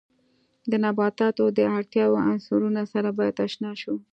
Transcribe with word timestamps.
د 0.71 0.73
نباتاتو 0.83 1.45
د 1.57 1.59
اړتیاوو 1.77 2.23
عنصرونو 2.29 2.81
سره 2.93 3.09
باید 3.17 3.35
آشنا 3.45 3.71
شو. 3.81 3.95